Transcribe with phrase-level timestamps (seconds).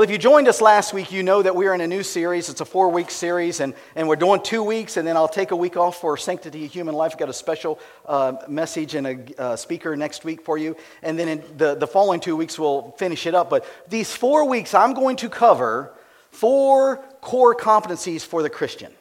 [0.00, 2.48] Well, if you joined us last week, you know that we're in a new series.
[2.48, 5.50] It's a four week series, and, and we're doing two weeks, and then I'll take
[5.50, 7.12] a week off for Sanctity of Human Life.
[7.12, 10.74] I've got a special uh, message and a uh, speaker next week for you.
[11.02, 13.50] And then in the, the following two weeks, we'll finish it up.
[13.50, 15.92] But these four weeks, I'm going to cover
[16.30, 18.94] four core competencies for the Christian.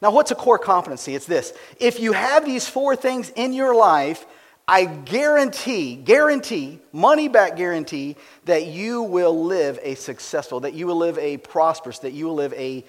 [0.00, 1.14] Now, what's a core competency?
[1.14, 4.24] It's this if you have these four things in your life,
[4.70, 8.14] I guarantee, guarantee, money back guarantee
[8.44, 12.36] that you will live a successful, that you will live a prosperous, that you will
[12.36, 12.84] live a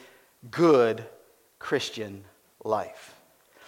[0.52, 1.04] good
[1.58, 2.24] Christian
[2.64, 3.16] life.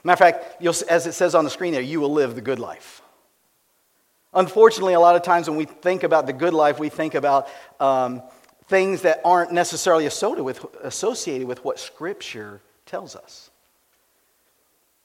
[0.03, 2.59] Matter of fact, as it says on the screen there, you will live the good
[2.59, 3.01] life.
[4.31, 7.47] Unfortunately, a lot of times when we think about the good life, we think about
[7.79, 8.21] um,
[8.67, 13.49] things that aren't necessarily associated with, associated with what Scripture tells us.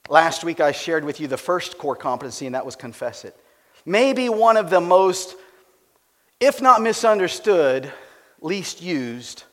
[0.09, 3.35] Last week, I shared with you the first core competency, and that was confess it.
[3.85, 5.35] Maybe one of the most,
[6.39, 7.93] if not misunderstood,
[8.41, 9.43] least used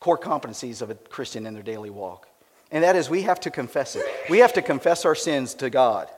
[0.00, 2.28] core competencies of a Christian in their daily walk.
[2.72, 4.04] And that is we have to confess it.
[4.28, 6.08] We have to confess our sins to God.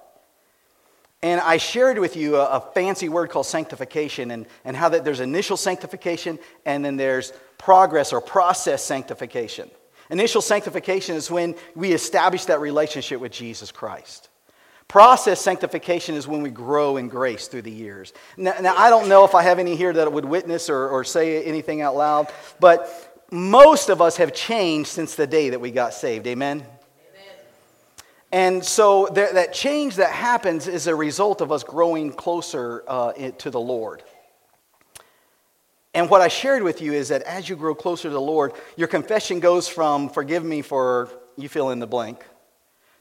[1.22, 5.04] And I shared with you a, a fancy word called sanctification and, and how that
[5.04, 9.70] there's initial sanctification and then there's progress or process sanctification.
[10.10, 14.28] Initial sanctification is when we establish that relationship with Jesus Christ.
[14.88, 18.12] Process sanctification is when we grow in grace through the years.
[18.36, 21.02] Now, now I don't know if I have any here that would witness or, or
[21.02, 25.72] say anything out loud, but most of us have changed since the day that we
[25.72, 26.26] got saved.
[26.28, 26.64] Amen?
[28.32, 33.50] And so that change that happens is a result of us growing closer uh, to
[33.50, 34.02] the Lord.
[35.96, 38.52] And what I shared with you is that as you grow closer to the Lord,
[38.76, 41.08] your confession goes from forgive me for
[41.38, 42.22] you fill in the blank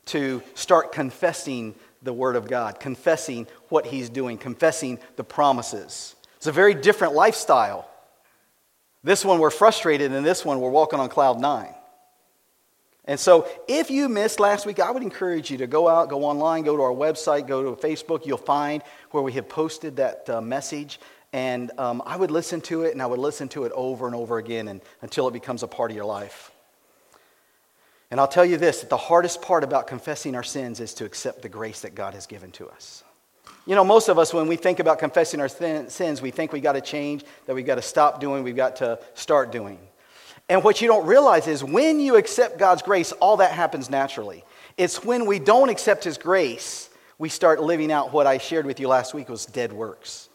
[0.05, 6.15] to start confessing the Word of God, confessing what He's doing, confessing the promises.
[6.37, 7.85] It's a very different lifestyle.
[9.03, 11.75] This one we're frustrated, and this one we're walking on cloud nine.
[13.03, 16.23] And so, if you missed last week, I would encourage you to go out, go
[16.23, 18.25] online, go to our website, go to Facebook.
[18.25, 20.97] You'll find where we have posted that uh, message.
[21.35, 24.15] And um, I would listen to it and I would listen to it over and
[24.15, 26.49] over again and, until it becomes a part of your life.
[28.09, 31.03] And I'll tell you this that the hardest part about confessing our sins is to
[31.03, 33.03] accept the grace that God has given to us.
[33.65, 36.61] You know, most of us, when we think about confessing our sins, we think we
[36.61, 39.77] got to change, that we've got to stop doing, we've got to start doing.
[40.47, 44.45] And what you don't realize is when you accept God's grace, all that happens naturally.
[44.77, 48.79] It's when we don't accept His grace, we start living out what I shared with
[48.79, 50.29] you last week was dead works.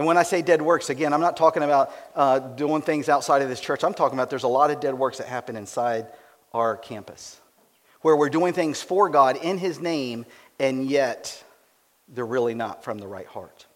[0.00, 3.42] And when I say dead works, again, I'm not talking about uh, doing things outside
[3.42, 3.84] of this church.
[3.84, 6.06] I'm talking about there's a lot of dead works that happen inside
[6.54, 7.38] our campus
[8.00, 10.24] where we're doing things for God in His name,
[10.58, 11.44] and yet
[12.08, 13.66] they're really not from the right heart.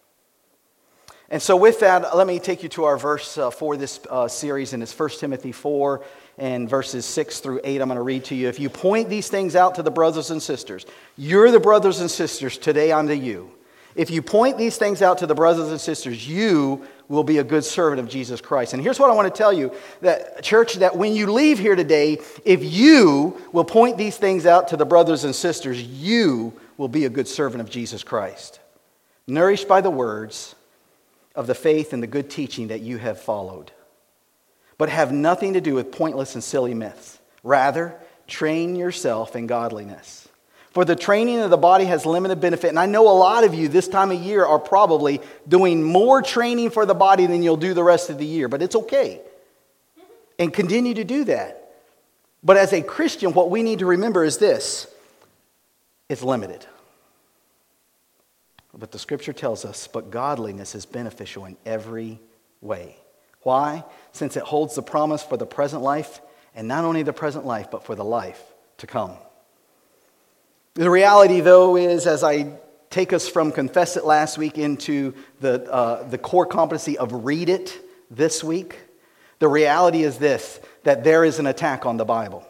[1.29, 4.27] And so, with that, let me take you to our verse uh, for this uh,
[4.27, 6.03] series, and it's 1 Timothy 4
[6.39, 7.83] and verses 6 through 8.
[7.83, 8.49] I'm going to read to you.
[8.49, 10.87] If you point these things out to the brothers and sisters,
[11.19, 13.51] you're the brothers and sisters, today I'm to you.
[13.95, 17.45] If you point these things out to the brothers and sisters, you will be a
[17.45, 18.73] good servant of Jesus Christ.
[18.73, 21.77] And here's what I want to tell you that, church, that when you leave here
[21.77, 26.89] today, if you will point these things out to the brothers and sisters, you will
[26.89, 28.59] be a good servant of Jesus Christ,
[29.27, 30.55] nourished by the words
[31.37, 33.71] of the faith and the good teaching that you have followed,
[34.77, 37.19] but have nothing to do with pointless and silly myths.
[37.43, 37.95] Rather,
[38.27, 40.24] train yourself in godliness.
[40.75, 42.69] For the training of the body has limited benefit.
[42.69, 46.21] And I know a lot of you this time of year are probably doing more
[46.21, 49.21] training for the body than you'll do the rest of the year, but it's okay.
[50.37, 51.77] And continue to do that.
[52.43, 54.89] But as a Christian, what we need to remember is this
[56.09, 56.67] it's limited.
[58.77, 62.19] But the scripture tells us, but godliness is beneficial in every
[62.61, 62.97] way.
[63.43, 63.85] Why?
[64.11, 66.21] Since it holds the promise for the present life,
[66.57, 68.43] and not only the present life, but for the life
[68.79, 69.13] to come.
[70.75, 72.53] The reality, though, is as I
[72.91, 77.49] take us from confess it last week into the, uh, the core competency of read
[77.49, 77.81] it
[78.11, 78.81] this week,
[79.39, 82.47] the reality is this that there is an attack on the Bible.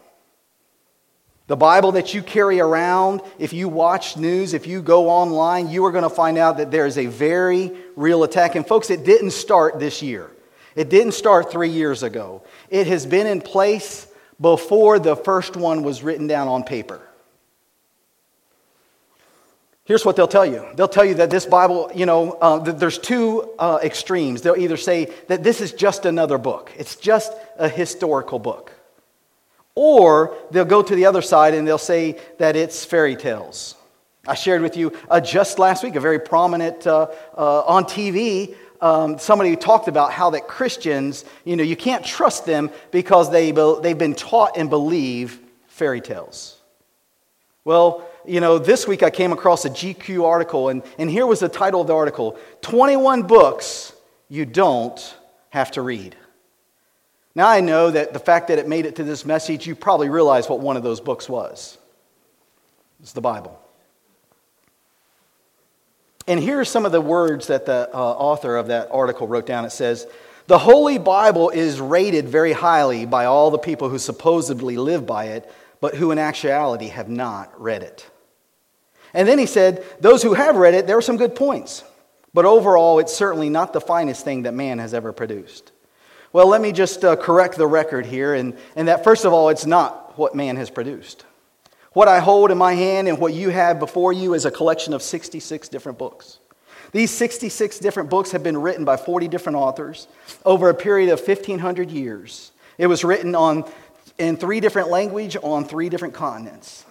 [1.47, 5.85] The Bible that you carry around, if you watch news, if you go online, you
[5.85, 8.55] are going to find out that there is a very real attack.
[8.55, 10.31] And folks, it didn't start this year.
[10.75, 12.43] It didn't start three years ago.
[12.71, 14.07] It has been in place
[14.41, 17.03] before the first one was written down on paper.
[19.85, 20.67] Here's what they'll tell you.
[20.77, 24.41] They'll tell you that this Bible, you know, uh, there's two uh, extremes.
[24.41, 28.73] They'll either say that this is just another book, it's just a historical book.
[29.75, 33.75] Or they'll go to the other side and they'll say that it's fairy tales.
[34.27, 38.55] I shared with you uh, just last week a very prominent uh, uh, on TV.
[38.81, 43.31] Um, somebody who talked about how that Christians, you know, you can't trust them because
[43.31, 46.57] they, they've been taught and believe fairy tales.
[47.65, 51.41] Well, you know, this week I came across a GQ article, and, and here was
[51.41, 53.93] the title of the article 21 Books
[54.29, 55.17] You Don't
[55.51, 56.17] Have to Read.
[57.35, 60.09] Now, I know that the fact that it made it to this message, you probably
[60.09, 61.79] realize what one of those books was.
[63.01, 63.61] It's the Bible.
[66.27, 69.47] And here are some of the words that the uh, author of that article wrote
[69.47, 69.65] down.
[69.65, 70.07] It says,
[70.47, 75.27] The Holy Bible is rated very highly by all the people who supposedly live by
[75.27, 78.09] it, but who in actuality have not read it.
[79.15, 81.85] And then he said, Those who have read it, there are some good points.
[82.35, 85.71] But overall, it's certainly not the finest thing that man has ever produced.
[86.33, 89.51] Well, let me just uh, correct the record here, and, and that first of all,
[89.51, 91.25] it's not what man has produced.
[91.93, 94.95] What I hold in my hand and what you have before you is a collection
[94.95, 96.41] of 66 different books.
[96.91, 100.09] These 66 different books have been written by 40 different authors
[100.45, 102.51] over a period of 1,500 years.
[102.79, 103.71] It was written on,
[104.19, 106.85] in three different languages on three different continents.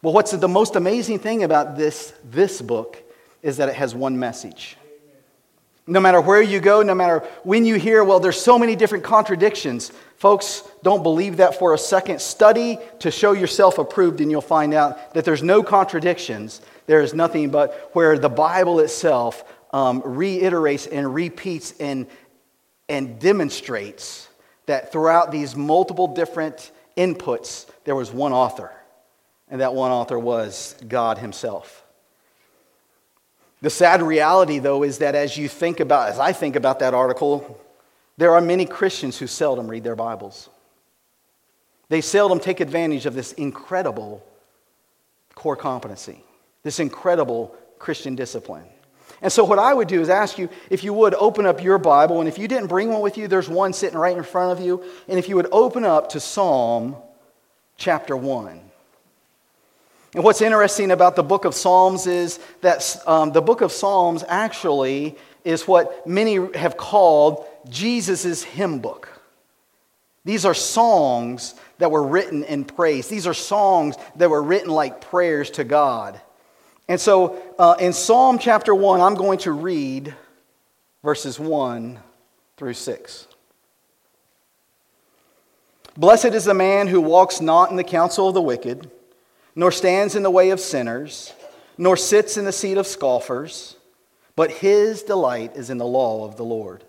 [0.00, 3.02] Well, what's the most amazing thing about this, this book
[3.42, 4.76] is that it has one message.
[5.88, 9.04] No matter where you go, no matter when you hear, well, there's so many different
[9.04, 9.90] contradictions.
[10.16, 12.20] Folks, don't believe that for a second.
[12.20, 16.60] Study to show yourself approved, and you'll find out that there's no contradictions.
[16.86, 22.06] There is nothing but where the Bible itself um, reiterates and repeats and,
[22.88, 24.28] and demonstrates
[24.66, 28.70] that throughout these multiple different inputs, there was one author,
[29.50, 31.84] and that one author was God Himself.
[33.60, 36.94] The sad reality, though, is that as you think about, as I think about that
[36.94, 37.60] article,
[38.16, 40.48] there are many Christians who seldom read their Bibles.
[41.88, 44.24] They seldom take advantage of this incredible
[45.34, 46.22] core competency,
[46.62, 48.64] this incredible Christian discipline.
[49.22, 51.78] And so, what I would do is ask you if you would open up your
[51.78, 54.56] Bible, and if you didn't bring one with you, there's one sitting right in front
[54.56, 54.84] of you.
[55.08, 56.94] And if you would open up to Psalm
[57.76, 58.67] chapter 1.
[60.14, 64.24] And what's interesting about the book of Psalms is that um, the book of Psalms
[64.26, 69.08] actually is what many have called Jesus' hymn book.
[70.24, 73.08] These are songs that were written in praise.
[73.08, 76.20] These are songs that were written like prayers to God.
[76.88, 80.14] And so uh, in Psalm chapter 1, I'm going to read
[81.02, 81.98] verses 1
[82.56, 83.28] through 6.
[85.96, 88.90] Blessed is the man who walks not in the counsel of the wicked
[89.58, 91.32] nor stands in the way of sinners,
[91.76, 93.74] nor sits in the seat of scoffers,
[94.36, 96.84] but his delight is in the law of the Lord.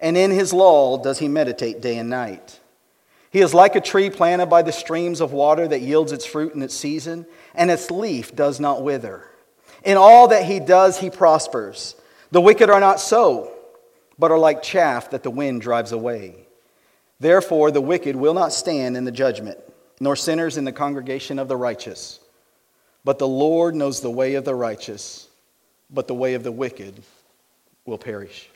[0.00, 2.58] And in his law does he meditate day and night.
[3.30, 6.52] He is like a tree planted by the streams of water that yields its fruit
[6.52, 9.30] in its season, and its leaf does not wither.
[9.84, 11.94] In all that he does, he prospers.
[12.32, 13.52] The wicked are not so,
[14.18, 16.48] but are like chaff that the wind drives away.
[17.20, 19.60] Therefore, the wicked will not stand in the judgment
[20.00, 22.18] nor sinners in the congregation of the righteous.
[23.04, 25.28] But the Lord knows the way of the righteous,
[25.90, 27.02] but the way of the wicked
[27.84, 28.48] will perish.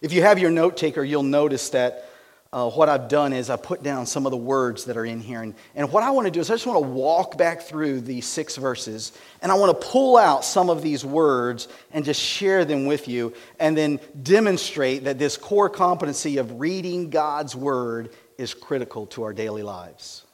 [0.00, 2.08] If you have your note taker, you'll notice that
[2.52, 5.20] uh, what I've done is I put down some of the words that are in
[5.20, 5.42] here.
[5.42, 8.02] And, and what I want to do is I just want to walk back through
[8.02, 12.20] these six verses and I want to pull out some of these words and just
[12.20, 18.10] share them with you and then demonstrate that this core competency of reading God's word
[18.38, 20.24] is critical to our daily lives.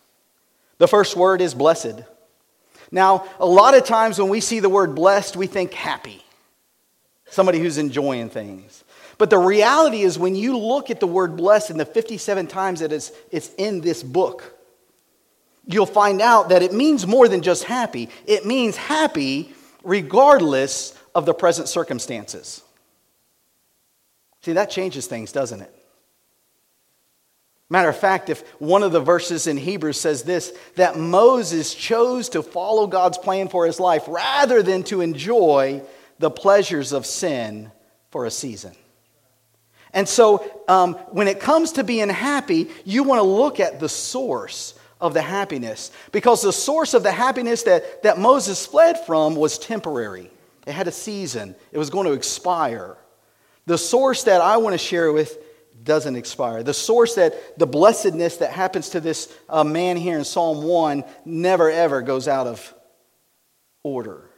[0.79, 2.03] The first word is blessed.
[2.91, 6.25] Now, a lot of times when we see the word blessed, we think happy,
[7.27, 8.85] somebody who's enjoying things.
[9.19, 12.81] But the reality is, when you look at the word blessed in the 57 times
[12.81, 14.59] that it's, it's in this book,
[15.67, 18.09] you'll find out that it means more than just happy.
[18.27, 19.55] It means happy
[19.85, 22.63] regardless of the present circumstances.
[24.43, 25.82] See, that changes things, doesn't it?
[27.73, 32.29] Matter of fact, if one of the verses in Hebrews says this, that Moses chose
[32.29, 35.81] to follow God's plan for his life rather than to enjoy
[36.19, 37.73] the pleasures of sin
[38.11, 38.75] for a season.
[39.95, 43.89] And so, um, when it comes to being happy, you want to look at the
[43.89, 49.35] source of the happiness because the source of the happiness that, that Moses fled from
[49.35, 50.31] was temporary.
[50.67, 52.99] It had a season, it was going to expire.
[53.65, 55.39] The source that I want to share with
[55.83, 56.63] doesn't expire.
[56.63, 61.05] The source that the blessedness that happens to this uh, man here in Psalm 1
[61.25, 62.75] never ever goes out of
[63.83, 64.29] order.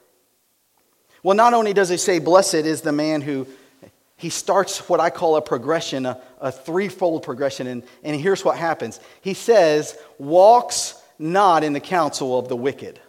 [1.23, 3.47] Well, not only does he say, Blessed is the man who
[4.17, 7.67] he starts what I call a progression, a, a threefold progression.
[7.67, 13.01] And, and here's what happens He says, walks not in the counsel of the wicked,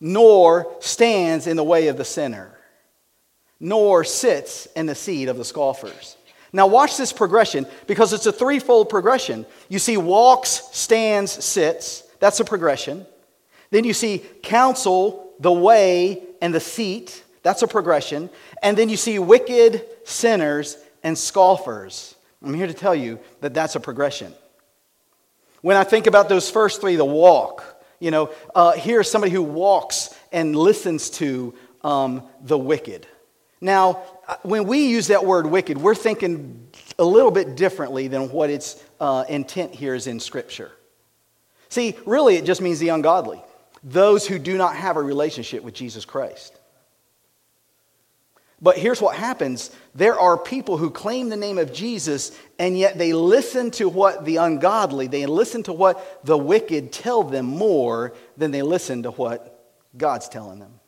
[0.00, 2.58] nor stands in the way of the sinner,
[3.60, 6.16] nor sits in the seat of the scoffers.
[6.52, 9.46] Now, watch this progression because it's a threefold progression.
[9.68, 12.02] You see, walks, stands, sits.
[12.20, 13.06] That's a progression.
[13.70, 17.24] Then you see counsel, the way, and the seat.
[17.42, 18.28] That's a progression.
[18.62, 22.14] And then you see wicked sinners and scoffers.
[22.44, 24.34] I'm here to tell you that that's a progression.
[25.62, 27.64] When I think about those first three, the walk,
[27.98, 33.06] you know, uh, here's somebody who walks and listens to um, the wicked.
[33.60, 34.02] Now,
[34.42, 38.82] when we use that word wicked, we're thinking a little bit differently than what its
[39.00, 40.72] uh, intent here is in Scripture.
[41.68, 43.42] See, really, it just means the ungodly,
[43.82, 46.58] those who do not have a relationship with Jesus Christ.
[48.60, 52.96] But here's what happens there are people who claim the name of Jesus, and yet
[52.96, 58.14] they listen to what the ungodly, they listen to what the wicked tell them more
[58.36, 59.58] than they listen to what
[59.96, 60.78] God's telling them.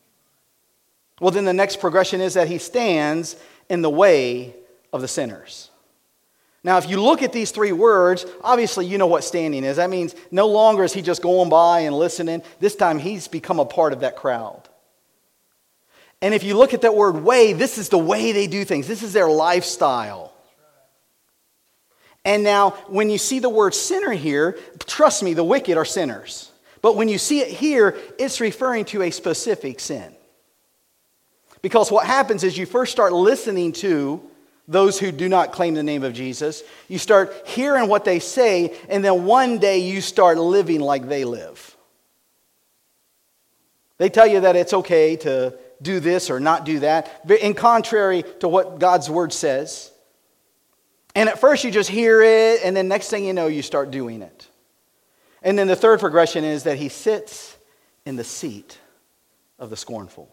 [1.24, 3.34] Well, then the next progression is that he stands
[3.70, 4.54] in the way
[4.92, 5.70] of the sinners.
[6.62, 9.78] Now, if you look at these three words, obviously you know what standing is.
[9.78, 12.42] That means no longer is he just going by and listening.
[12.60, 14.68] This time he's become a part of that crowd.
[16.20, 18.86] And if you look at that word way, this is the way they do things,
[18.86, 20.30] this is their lifestyle.
[22.22, 26.52] And now, when you see the word sinner here, trust me, the wicked are sinners.
[26.82, 30.13] But when you see it here, it's referring to a specific sin.
[31.64, 34.20] Because what happens is you first start listening to
[34.68, 36.62] those who do not claim the name of Jesus.
[36.88, 41.24] You start hearing what they say, and then one day you start living like they
[41.24, 41.74] live.
[43.96, 48.24] They tell you that it's okay to do this or not do that, in contrary
[48.40, 49.90] to what God's word says.
[51.14, 53.90] And at first you just hear it, and then next thing you know, you start
[53.90, 54.46] doing it.
[55.42, 57.56] And then the third progression is that he sits
[58.04, 58.78] in the seat
[59.58, 60.28] of the scornful.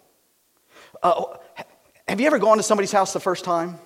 [1.02, 1.38] Uh,
[2.08, 3.80] have you ever gone to somebody's house the first time?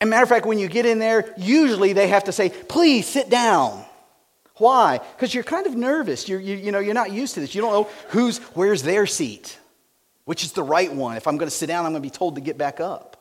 [0.00, 3.06] And matter of fact, when you get in there, usually they have to say, please
[3.06, 3.84] sit down.
[4.56, 4.98] Why?
[4.98, 6.28] Because you're kind of nervous.
[6.28, 7.54] You're, you, you know, you're not used to this.
[7.54, 9.58] You don't know who's, where's their seat
[10.26, 11.16] which is the right one.
[11.16, 13.16] If I'm going to sit down, I'm going to be told to get back up.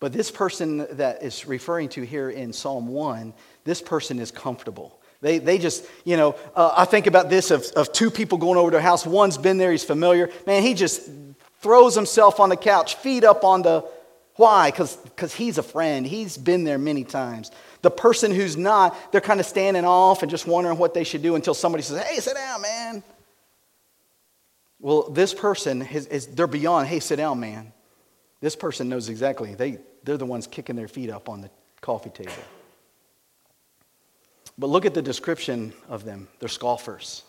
[0.00, 3.32] But this person that is referring to here in Psalm 1,
[3.64, 5.00] this person is comfortable.
[5.22, 8.58] They, they just, you know, uh, I think about this of, of two people going
[8.58, 9.06] over to a house.
[9.06, 10.28] One's been there, he's familiar.
[10.46, 11.08] Man, he just
[11.60, 13.84] throws himself on the couch, feet up on the.
[14.36, 14.70] Why?
[14.70, 16.06] Because he's a friend.
[16.06, 17.52] He's been there many times.
[17.82, 21.22] The person who's not, they're kind of standing off and just wondering what they should
[21.22, 23.02] do until somebody says, hey, sit down, man.
[24.80, 27.72] Well, this person, is, is, they're beyond, hey, sit down, man.
[28.40, 29.54] This person knows exactly.
[29.54, 31.50] They, they're the ones kicking their feet up on the
[31.80, 32.32] coffee table.
[34.62, 36.28] But look at the description of them.
[36.38, 37.24] They're scoffers.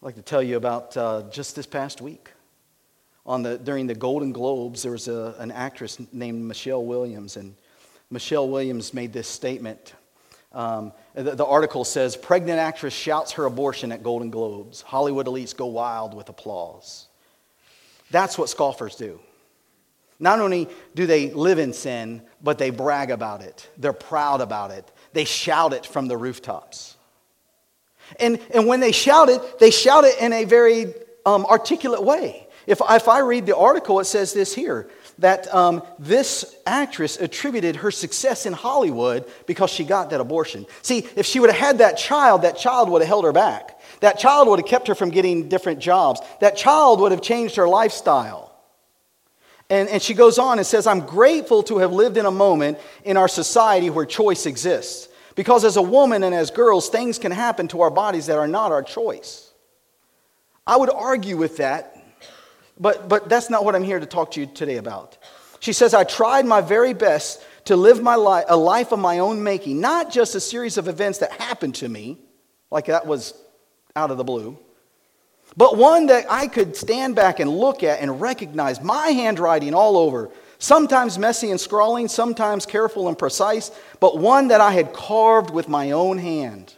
[0.00, 2.30] I'd like to tell you about uh, just this past week.
[3.26, 7.54] On the, during the Golden Globes, there was a, an actress named Michelle Williams, and
[8.10, 9.92] Michelle Williams made this statement
[10.52, 14.80] um, the, the, article says pregnant actress shouts her abortion at Golden Globes.
[14.80, 17.08] Hollywood elites go wild with applause.
[18.10, 19.20] That's what scoffers do.
[20.18, 23.68] Not only do they live in sin, but they brag about it.
[23.76, 24.90] They're proud about it.
[25.12, 26.96] They shout it from the rooftops.
[28.20, 30.94] And, and when they shout it, they shout it in a very
[31.24, 32.46] um, articulate way.
[32.66, 37.76] If, if I read the article, it says this here that um, this actress attributed
[37.76, 40.66] her success in Hollywood because she got that abortion.
[40.82, 43.80] See, if she would have had that child, that child would have held her back.
[44.00, 46.20] That child would have kept her from getting different jobs.
[46.40, 48.45] That child would have changed her lifestyle.
[49.68, 52.78] And, and she goes on and says, I'm grateful to have lived in a moment
[53.04, 55.08] in our society where choice exists.
[55.34, 58.48] Because as a woman and as girls, things can happen to our bodies that are
[58.48, 59.52] not our choice.
[60.66, 61.96] I would argue with that
[62.78, 65.16] but, but that's not what I'm here to talk to you today about.
[65.60, 69.18] She says, I tried my very best to live my life, a life of my
[69.18, 72.18] own making, not just a series of events that happened to me,
[72.70, 73.34] like that was
[73.96, 74.58] out of the blue,
[75.56, 79.96] but one that I could stand back and look at and recognize my handwriting all
[79.96, 83.70] over sometimes messy and scrawling, sometimes careful and precise,
[84.00, 86.74] but one that I had carved with my own hand.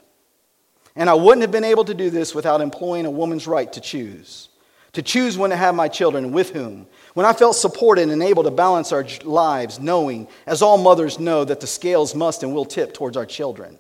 [0.97, 3.81] And I wouldn't have been able to do this without employing a woman's right to
[3.81, 4.49] choose.
[4.95, 6.87] To choose when to have my children with whom.
[7.15, 11.45] When I felt supported and able to balance our lives, knowing, as all mothers know,
[11.45, 13.79] that the scales must and will tip towards our children.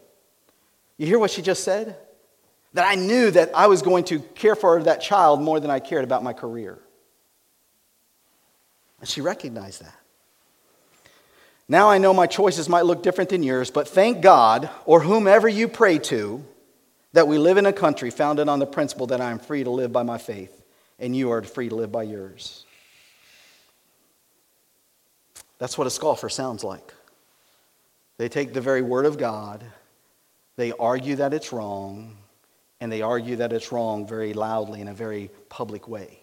[0.96, 1.96] You hear what she just said?
[2.74, 5.80] That I knew that I was going to care for that child more than I
[5.80, 6.78] cared about my career.
[9.00, 9.94] And she recognized that.
[11.68, 15.48] Now I know my choices might look different than yours, but thank God, or whomever
[15.48, 16.44] you pray to,
[17.12, 19.70] that we live in a country founded on the principle that I am free to
[19.70, 20.62] live by my faith,
[20.98, 22.64] and you are free to live by yours.
[25.58, 26.94] That's what a scoffer sounds like.
[28.16, 29.64] They take the very word of God,
[30.56, 32.16] they argue that it's wrong,
[32.80, 36.20] and they argue that it's wrong very loudly in a very public way.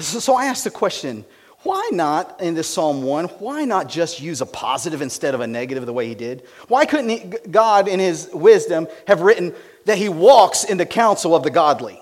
[0.00, 1.24] So I asked the question
[1.66, 5.46] why not in this Psalm 1, why not just use a positive instead of a
[5.46, 6.44] negative the way he did?
[6.68, 7.18] Why couldn't he,
[7.50, 9.52] God, in his wisdom, have written
[9.84, 12.00] that he walks in the counsel of the godly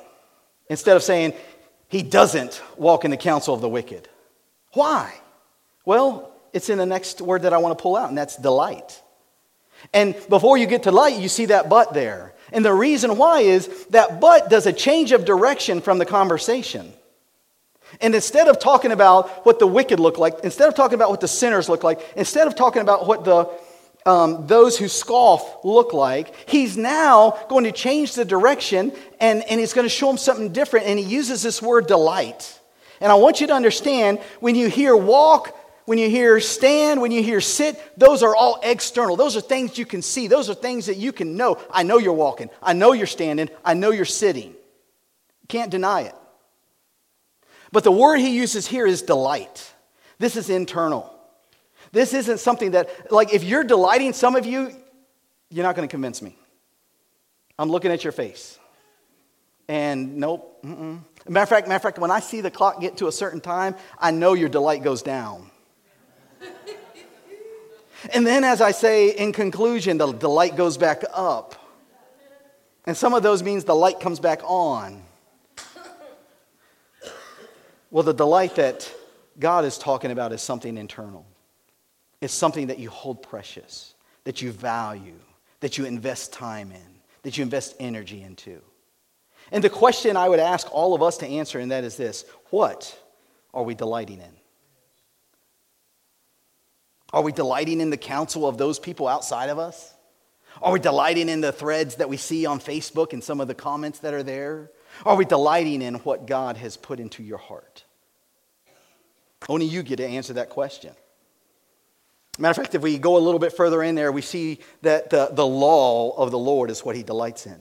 [0.68, 1.32] instead of saying
[1.88, 4.06] he doesn't walk in the counsel of the wicked?
[4.72, 5.14] Why?
[5.86, 9.00] Well, it's in the next word that I want to pull out, and that's delight.
[9.92, 12.34] And before you get to light, you see that but there.
[12.52, 16.92] And the reason why is that but does a change of direction from the conversation.
[18.00, 21.20] And instead of talking about what the wicked look like, instead of talking about what
[21.20, 23.50] the sinners look like, instead of talking about what the
[24.06, 29.58] um, those who scoff look like, he's now going to change the direction and, and
[29.58, 30.86] he's going to show them something different.
[30.86, 32.60] And he uses this word delight.
[33.00, 37.12] And I want you to understand when you hear walk, when you hear stand, when
[37.12, 39.16] you hear sit, those are all external.
[39.16, 40.28] Those are things you can see.
[40.28, 41.58] Those are things that you can know.
[41.70, 42.50] I know you're walking.
[42.62, 43.50] I know you're standing.
[43.64, 44.50] I know you're sitting.
[44.50, 46.14] You can't deny it.
[47.70, 49.72] But the word he uses here is delight.
[50.18, 51.12] This is internal.
[51.92, 54.70] This isn't something that, like, if you're delighting some of you,
[55.50, 56.36] you're not going to convince me.
[57.58, 58.58] I'm looking at your face.
[59.68, 60.62] And nope.
[60.64, 61.00] Mm-mm.
[61.28, 63.40] Matter of fact, matter of fact, when I see the clock get to a certain
[63.40, 65.50] time, I know your delight goes down.
[68.12, 71.54] And then, as I say in conclusion, the delight goes back up.
[72.86, 75.02] And some of those means the light comes back on.
[77.90, 78.92] Well, the delight that
[79.38, 81.24] God is talking about is something internal.
[82.20, 85.18] It's something that you hold precious, that you value,
[85.60, 88.60] that you invest time in, that you invest energy into.
[89.52, 92.24] And the question I would ask all of us to answer, and that is this
[92.50, 92.98] what
[93.52, 94.33] are we delighting in?
[97.14, 99.94] Are we delighting in the counsel of those people outside of us?
[100.60, 103.54] Are we delighting in the threads that we see on Facebook and some of the
[103.54, 104.72] comments that are there?
[105.06, 107.84] Are we delighting in what God has put into your heart?
[109.48, 110.92] Only you get to answer that question.
[112.36, 115.10] Matter of fact, if we go a little bit further in there, we see that
[115.10, 117.60] the, the law of the Lord is what he delights in.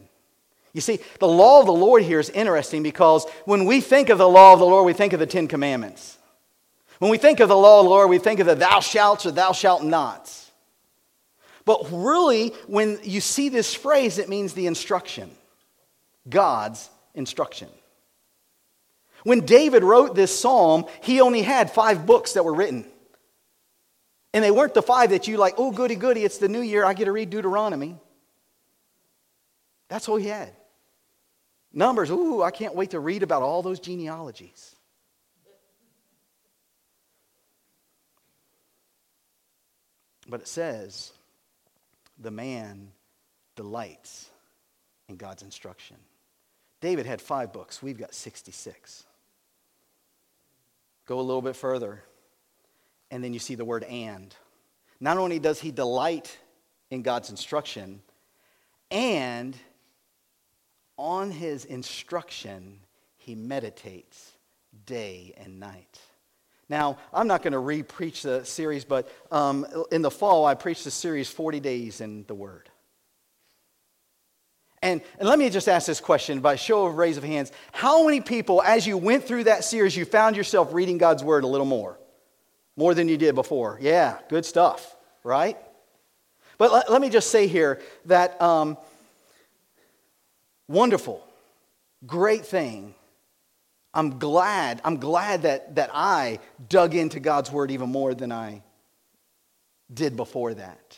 [0.73, 4.17] You see, the law of the Lord here is interesting because when we think of
[4.17, 6.17] the law of the Lord, we think of the Ten Commandments.
[7.03, 9.25] When we think of the law of the Lord, we think of the thou shalt
[9.25, 10.49] or thou shalt nots.
[11.65, 15.29] But really, when you see this phrase, it means the instruction
[16.29, 17.67] God's instruction.
[19.23, 22.85] When David wrote this psalm, he only had five books that were written.
[24.33, 26.85] And they weren't the five that you like, oh, goody, goody, it's the new year,
[26.85, 27.97] I get to read Deuteronomy.
[29.89, 30.53] That's all he had.
[31.73, 34.72] Numbers, ooh, I can't wait to read about all those genealogies.
[40.27, 41.11] But it says,
[42.19, 42.91] the man
[43.55, 44.29] delights
[45.09, 45.97] in God's instruction.
[46.81, 49.05] David had five books, we've got 66.
[51.05, 52.03] Go a little bit further,
[53.11, 54.33] and then you see the word and.
[54.99, 56.37] Not only does he delight
[56.89, 58.01] in God's instruction,
[58.89, 59.55] and
[60.97, 62.79] on his instruction,
[63.17, 64.31] he meditates
[64.85, 65.99] day and night.
[66.69, 70.55] Now, I'm not going to re preach the series, but um, in the fall, I
[70.55, 72.69] preached the series 40 Days in the Word.
[74.83, 77.53] And, and let me just ask this question by show of raise of hands.
[77.71, 81.45] How many people, as you went through that series, you found yourself reading God's word
[81.45, 81.97] a little more?
[82.75, 83.77] More than you did before?
[83.81, 85.57] Yeah, good stuff, right?
[86.57, 88.77] But let, let me just say here that um,
[90.67, 91.25] wonderful,
[92.05, 92.93] great thing.
[93.93, 98.63] I'm glad, I'm glad that, that I dug into God's word even more than I
[99.93, 100.97] did before that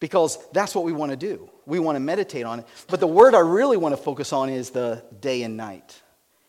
[0.00, 1.48] because that's what we want to do.
[1.66, 2.66] We want to meditate on it.
[2.88, 6.00] But the word I really want to focus on is the day and night.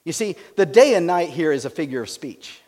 [0.03, 2.61] You see, the day and night here is a figure of speech.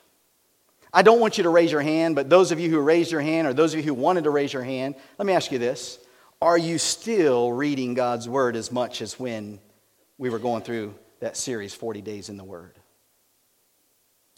[0.94, 3.22] I don't want you to raise your hand, but those of you who raised your
[3.22, 5.58] hand or those of you who wanted to raise your hand, let me ask you
[5.58, 5.98] this.
[6.40, 9.60] Are you still reading God's Word as much as when
[10.18, 12.78] we were going through that series, 40 Days in the Word?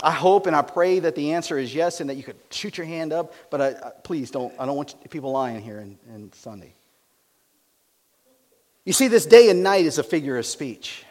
[0.03, 2.77] I hope and I pray that the answer is yes and that you could shoot
[2.77, 5.97] your hand up, but I, I, please don't, I don't want people lying here in,
[6.13, 6.73] in Sunday.
[8.83, 11.05] You see, this day and night is a figure of speech.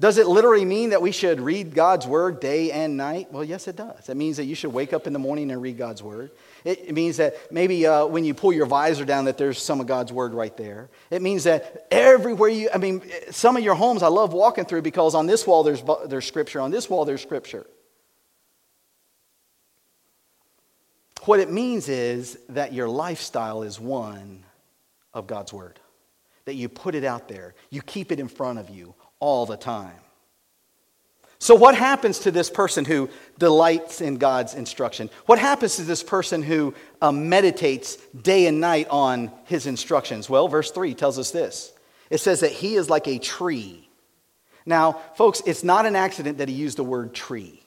[0.00, 3.32] Does it literally mean that we should read God's word day and night?
[3.32, 4.08] Well, yes, it does.
[4.08, 6.30] It means that you should wake up in the morning and read God's word.
[6.64, 9.86] It means that maybe uh, when you pull your visor down, that there's some of
[9.86, 10.90] God's word right there.
[11.10, 14.82] It means that everywhere you, I mean, some of your homes I love walking through
[14.82, 17.66] because on this wall there's, there's scripture, on this wall there's scripture.
[21.24, 24.44] What it means is that your lifestyle is one
[25.12, 25.78] of God's word,
[26.44, 29.56] that you put it out there, you keep it in front of you all the
[29.56, 29.98] time.
[31.40, 35.08] So, what happens to this person who delights in God's instruction?
[35.26, 40.28] What happens to this person who um, meditates day and night on his instructions?
[40.28, 41.72] Well, verse 3 tells us this
[42.10, 43.88] it says that he is like a tree.
[44.66, 47.62] Now, folks, it's not an accident that he used the word tree.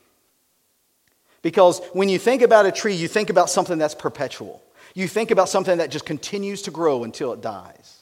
[1.42, 4.62] Because when you think about a tree, you think about something that's perpetual.
[4.94, 8.01] You think about something that just continues to grow until it dies.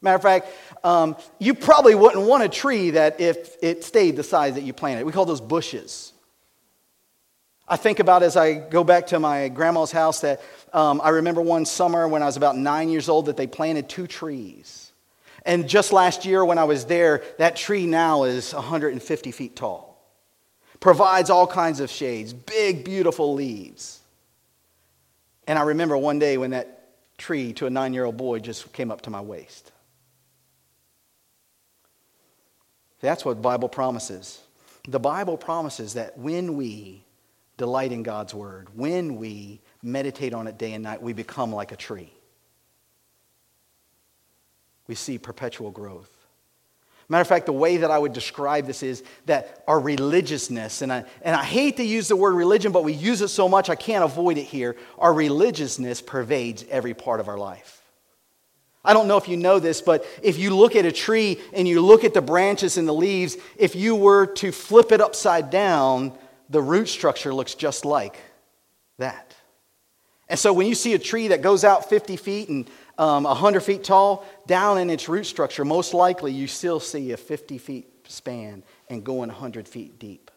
[0.00, 0.48] Matter of fact,
[0.84, 4.72] um, you probably wouldn't want a tree that if it stayed the size that you
[4.72, 5.04] planted.
[5.04, 6.12] We call those bushes.
[7.66, 10.40] I think about as I go back to my grandma's house that
[10.72, 13.88] um, I remember one summer when I was about nine years old that they planted
[13.88, 14.92] two trees.
[15.44, 19.98] And just last year when I was there, that tree now is 150 feet tall.
[20.80, 24.00] Provides all kinds of shades, big, beautiful leaves.
[25.46, 28.72] And I remember one day when that tree to a nine year old boy just
[28.72, 29.72] came up to my waist.
[33.00, 34.40] That's what Bible promises.
[34.88, 37.04] The Bible promises that when we
[37.56, 41.72] delight in God's word, when we meditate on it day and night, we become like
[41.72, 42.12] a tree.
[44.86, 46.10] We see perpetual growth.
[47.10, 50.92] Matter of fact, the way that I would describe this is that our religiousness, and
[50.92, 53.70] I, and I hate to use the word religion, but we use it so much
[53.70, 54.76] I can't avoid it here.
[54.98, 57.77] Our religiousness pervades every part of our life.
[58.84, 61.66] I don't know if you know this, but if you look at a tree and
[61.66, 65.50] you look at the branches and the leaves, if you were to flip it upside
[65.50, 66.16] down,
[66.48, 68.16] the root structure looks just like
[68.98, 69.34] that.
[70.28, 73.60] And so when you see a tree that goes out 50 feet and um, 100
[73.60, 77.88] feet tall, down in its root structure, most likely you still see a 50 feet
[78.06, 80.27] span and going 100 feet deep.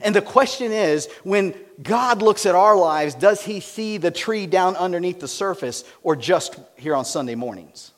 [0.00, 4.46] And the question is when God looks at our lives, does he see the tree
[4.46, 7.92] down underneath the surface or just here on Sunday mornings?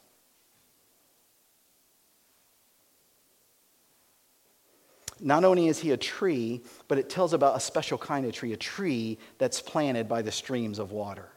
[5.20, 8.52] Not only is he a tree, but it tells about a special kind of tree,
[8.52, 11.28] a tree that's planted by the streams of water.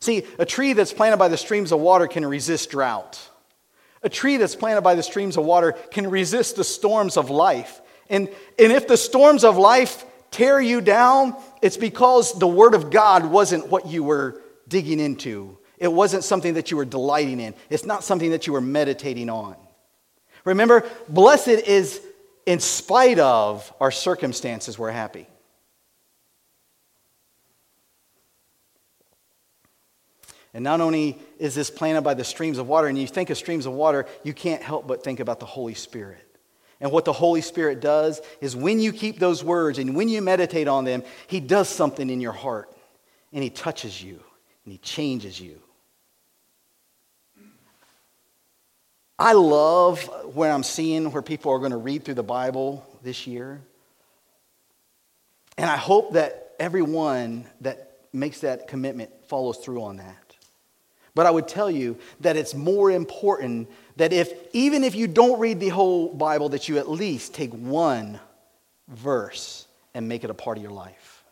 [0.00, 3.30] See, a tree that's planted by the streams of water can resist drought.
[4.02, 7.80] A tree that's planted by the streams of water can resist the storms of life.
[8.08, 8.28] And,
[8.58, 13.24] and if the storms of life tear you down, it's because the Word of God
[13.24, 15.58] wasn't what you were digging into.
[15.78, 17.54] It wasn't something that you were delighting in.
[17.70, 19.56] It's not something that you were meditating on.
[20.44, 22.00] Remember, blessed is
[22.46, 25.26] in spite of our circumstances, we're happy.
[30.54, 33.36] And not only is this planted by the streams of water, and you think of
[33.36, 36.22] streams of water, you can't help but think about the Holy Spirit.
[36.80, 40.20] And what the Holy Spirit does is when you keep those words and when you
[40.20, 42.70] meditate on them, He does something in your heart
[43.32, 44.20] and He touches you
[44.64, 45.60] and He changes you.
[49.18, 50.02] I love
[50.34, 53.62] when I'm seeing where people are going to read through the Bible this year.
[55.56, 60.25] And I hope that everyone that makes that commitment follows through on that.
[61.16, 65.40] But I would tell you that it's more important that if, even if you don't
[65.40, 68.20] read the whole Bible, that you at least take one
[68.86, 71.24] verse and make it a part of your life.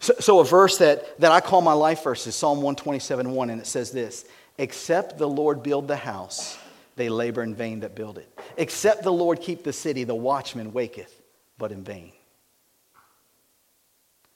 [0.00, 3.48] So, so a verse that, that I call my life verse is Psalm 127 1,
[3.48, 4.26] and it says this
[4.58, 6.58] Except the Lord build the house,
[6.96, 8.38] they labor in vain that build it.
[8.58, 11.22] Except the Lord keep the city, the watchman waketh,
[11.56, 12.12] but in vain.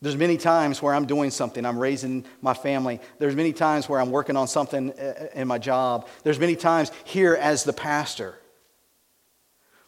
[0.03, 3.01] There's many times where I'm doing something, I'm raising my family.
[3.19, 6.09] There's many times where I'm working on something uh, in my job.
[6.23, 8.35] There's many times here as the pastor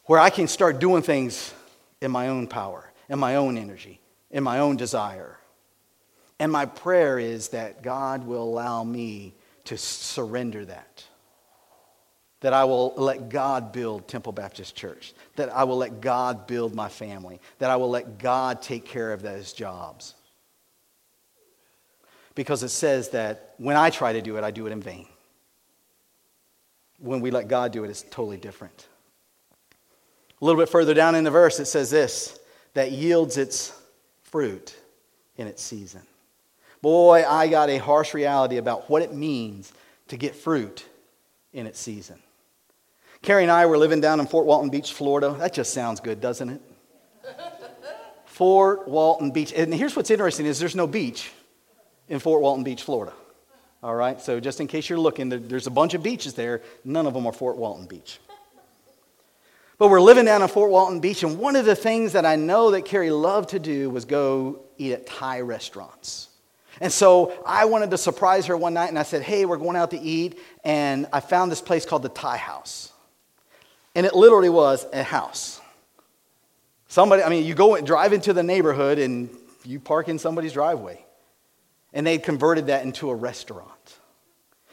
[0.04, 1.54] where I can start doing things
[2.02, 5.38] in my own power, in my own energy, in my own desire.
[6.38, 11.04] And my prayer is that God will allow me to surrender that.
[12.42, 16.74] That I will let God build Temple Baptist Church, that I will let God build
[16.74, 20.14] my family, that I will let God take care of those jobs.
[22.34, 25.06] Because it says that when I try to do it, I do it in vain.
[26.98, 28.86] When we let God do it, it's totally different.
[30.40, 32.38] A little bit further down in the verse, it says this
[32.74, 33.72] that yields its
[34.22, 34.74] fruit
[35.36, 36.02] in its season.
[36.80, 39.72] Boy, I got a harsh reality about what it means
[40.08, 40.84] to get fruit
[41.52, 42.18] in its season.
[43.22, 45.34] Carrie and I were living down in Fort Walton Beach, Florida.
[45.38, 46.60] That just sounds good, doesn't it?
[48.26, 49.52] Fort Walton Beach.
[49.52, 51.30] And here's what's interesting is there's no beach
[52.08, 53.12] in Fort Walton Beach, Florida.
[53.82, 56.62] All right, so just in case you're looking, there's a bunch of beaches there.
[56.84, 58.18] None of them are Fort Walton Beach.
[59.78, 62.36] But we're living down in Fort Walton Beach, and one of the things that I
[62.36, 66.28] know that Carrie loved to do was go eat at Thai restaurants.
[66.80, 69.76] And so I wanted to surprise her one night, and I said, Hey, we're going
[69.76, 70.38] out to eat.
[70.64, 72.91] And I found this place called the Thai House.
[73.94, 75.60] And it literally was a house.
[76.88, 79.30] Somebody, I mean, you go and drive into the neighborhood and
[79.64, 81.04] you park in somebody's driveway.
[81.92, 83.98] And they converted that into a restaurant.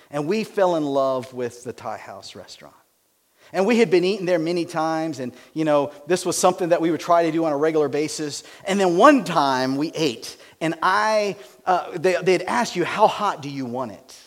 [0.09, 2.75] And we fell in love with the Thai House restaurant.
[3.51, 6.81] And we had been eating there many times, and you know, this was something that
[6.81, 8.43] we would try to do on a regular basis.
[8.65, 13.41] And then one time we ate, and I, uh, they, they'd ask you, How hot
[13.41, 14.19] do you want it?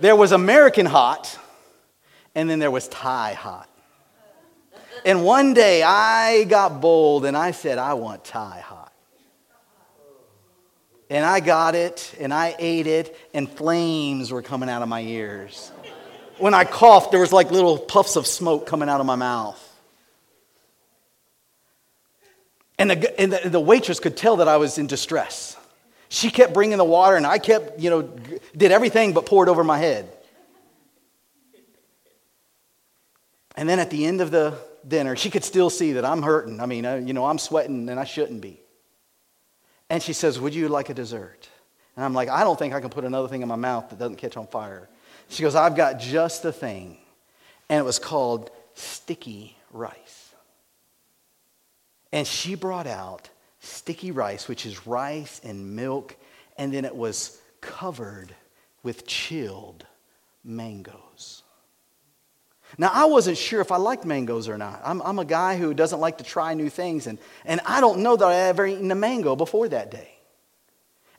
[0.00, 1.38] There was American hot,
[2.34, 3.68] and then there was Thai hot.
[5.04, 8.92] And one day I got bold and I said, I want Thai hot.
[11.08, 15.00] And I got it and I ate it, and flames were coming out of my
[15.00, 15.72] ears.
[16.38, 19.66] When I coughed, there was like little puffs of smoke coming out of my mouth.
[22.78, 25.56] And, the, and the, the waitress could tell that I was in distress.
[26.08, 28.02] She kept bringing the water, and I kept, you know,
[28.56, 30.08] did everything but poured over my head.
[33.60, 34.56] And then at the end of the
[34.88, 36.60] dinner, she could still see that I'm hurting.
[36.60, 38.58] I mean, uh, you know, I'm sweating and I shouldn't be.
[39.90, 41.46] And she says, Would you like a dessert?
[41.94, 43.98] And I'm like, I don't think I can put another thing in my mouth that
[43.98, 44.88] doesn't catch on fire.
[45.28, 46.96] She goes, I've got just the thing.
[47.68, 50.30] And it was called sticky rice.
[52.12, 56.16] And she brought out sticky rice, which is rice and milk,
[56.56, 58.34] and then it was covered
[58.82, 59.84] with chilled
[60.42, 61.09] mangoes.
[62.78, 64.80] Now, I wasn't sure if I liked mangoes or not.
[64.84, 68.00] I'm, I'm, a guy who doesn't like to try new things, and, and I don't
[68.00, 70.20] know that I ever eaten a mango before that day.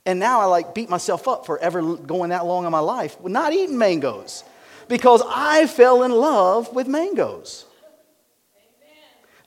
[0.04, 3.16] And now I like beat myself up for ever going that long in my life
[3.22, 4.42] not eating mangoes
[4.88, 7.66] because I fell in love with mangoes.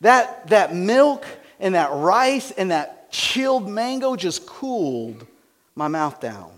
[0.01, 1.25] That, that milk
[1.59, 5.25] and that rice and that chilled mango just cooled
[5.75, 6.54] my mouth down.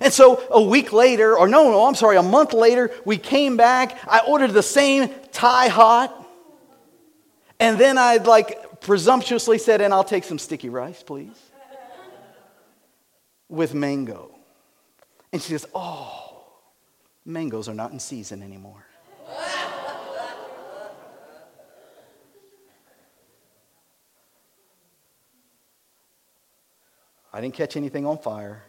[0.00, 3.56] And so a week later, or no, no, I'm sorry, a month later, we came
[3.56, 3.98] back.
[4.06, 6.14] I ordered the same Thai hot.
[7.60, 11.36] And then I like presumptuously said, and I'll take some sticky rice, please
[13.48, 14.34] with mango.
[15.32, 16.44] And she says, Oh,
[17.24, 18.84] mangoes are not in season anymore.
[27.30, 28.64] I didn't catch anything on fire.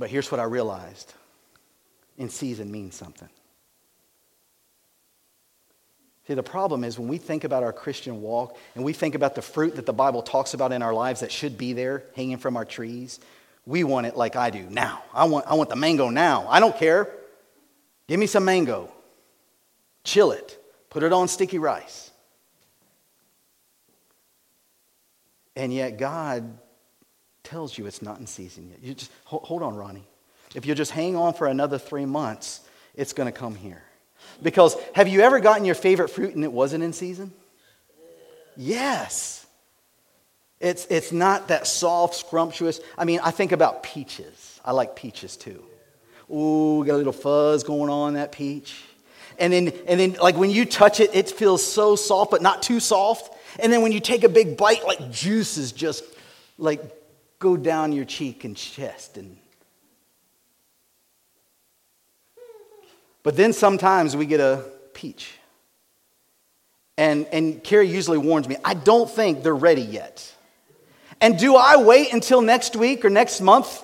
[0.00, 1.12] But here's what I realized
[2.16, 3.28] in season means something.
[6.26, 9.34] See, the problem is when we think about our Christian walk and we think about
[9.34, 12.38] the fruit that the Bible talks about in our lives that should be there hanging
[12.38, 13.20] from our trees,
[13.66, 15.02] we want it like I do now.
[15.12, 16.48] I want, I want the mango now.
[16.48, 17.10] I don't care.
[18.08, 18.90] Give me some mango.
[20.02, 20.58] Chill it.
[20.88, 22.10] Put it on sticky rice.
[25.54, 26.56] And yet, God
[27.50, 28.78] tells you it's not in season yet.
[28.82, 30.04] You just hold on, Ronnie.
[30.54, 32.60] If you just hang on for another three months,
[32.94, 33.82] it's going to come here.
[34.42, 37.32] Because have you ever gotten your favorite fruit and it wasn't in season?
[38.56, 39.46] Yes.
[40.60, 42.80] It's, it's not that soft, scrumptious.
[42.96, 44.60] I mean, I think about peaches.
[44.64, 45.62] I like peaches too.
[46.30, 48.80] Ooh, got a little fuzz going on that peach.
[49.38, 52.62] And then, and then, like when you touch it, it feels so soft, but not
[52.62, 53.34] too soft.
[53.58, 56.04] And then when you take a big bite, like juices just
[56.58, 56.80] like
[57.40, 59.36] go down your cheek and chest and
[63.22, 65.32] But then sometimes we get a peach.
[66.96, 70.34] And, and Carrie usually warns me, I don't think they're ready yet.
[71.20, 73.82] And do I wait until next week or next month?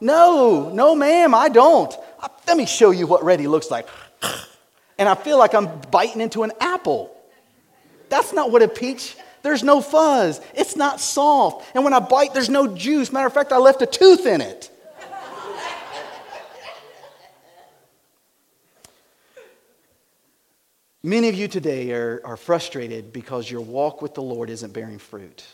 [0.00, 1.94] No, no, ma'am, I don't.
[2.20, 3.88] Uh, let me show you what ready looks like.
[4.98, 7.16] And I feel like I'm biting into an apple.
[8.08, 10.40] That's not what a peach, there's no fuzz.
[10.54, 11.66] It's not soft.
[11.74, 13.12] And when I bite, there's no juice.
[13.12, 14.70] Matter of fact, I left a tooth in it.
[21.02, 24.98] Many of you today are, are frustrated because your walk with the Lord isn't bearing
[24.98, 25.44] fruit.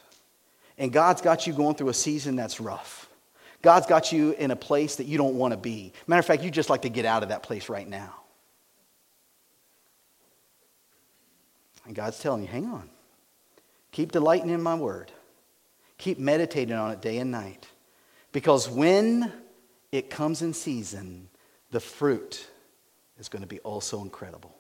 [0.79, 3.09] And God's got you going through a season that's rough.
[3.61, 5.93] God's got you in a place that you don't want to be.
[6.07, 8.15] Matter of fact, you just like to get out of that place right now.
[11.87, 12.89] And God's telling you, hang on.
[13.93, 15.11] Keep delighting in my word.
[15.99, 17.67] Keep meditating on it day and night.
[18.33, 19.33] Because when
[19.93, 21.29] it comes in season,
[21.71, 22.49] the fruit
[23.19, 24.57] is going to be also incredible.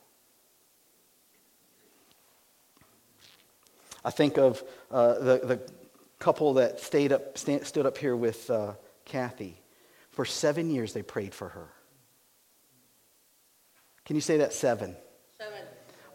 [4.04, 5.60] I think of uh, the, the
[6.18, 9.56] couple that stayed up, stand, stood up here with uh, Kathy.
[10.10, 11.68] For seven years, they prayed for her.
[14.04, 14.52] Can you say that?
[14.52, 14.96] Seven.
[15.38, 15.62] Seven.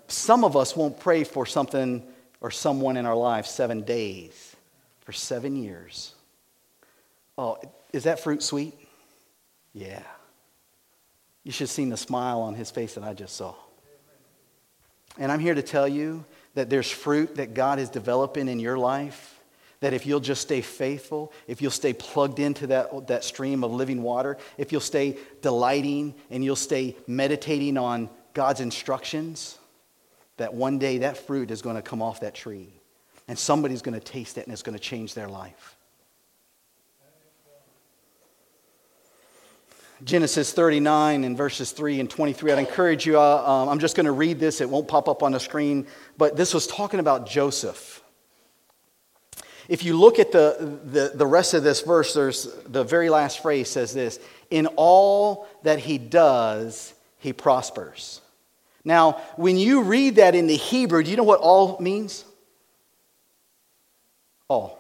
[0.07, 2.03] Some of us won't pray for something
[2.45, 4.55] or someone in our life seven days,
[4.99, 6.13] for seven years.
[7.39, 7.57] Oh,
[7.91, 8.75] is that fruit sweet?
[9.73, 10.03] Yeah.
[11.43, 13.55] You should have seen the smile on his face that I just saw.
[15.17, 18.77] And I'm here to tell you that there's fruit that God is developing in your
[18.77, 19.39] life.
[19.79, 23.71] That if you'll just stay faithful, if you'll stay plugged into that, that stream of
[23.71, 29.57] living water, if you'll stay delighting and you'll stay meditating on God's instructions,
[30.37, 32.69] that one day that fruit is going to come off that tree.
[33.27, 35.75] And somebody's going to taste it and it's going to change their life.
[40.03, 42.51] Genesis 39 and verses 3 and 23.
[42.51, 44.59] I'd encourage you, uh, um, I'm just going to read this.
[44.59, 48.03] It won't pop up on the screen, but this was talking about Joseph.
[49.67, 53.41] If you look at the, the, the rest of this verse, there's the very last
[53.41, 54.19] phrase says this
[54.51, 58.21] In all that he does, he prospers.
[58.85, 62.23] Now, when you read that in the Hebrew, do you know what all means?
[64.47, 64.79] All.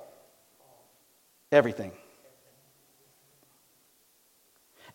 [1.51, 1.91] Everything.